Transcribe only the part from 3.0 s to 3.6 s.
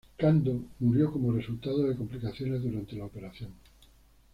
operación.